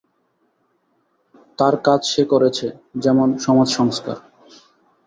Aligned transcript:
তার 1.59 1.75
কাজ 1.85 2.01
সে 2.05 2.23
করেছে, 2.25 2.67
যেমন 2.95 3.27
সমাজসংস্কার। 3.37 4.17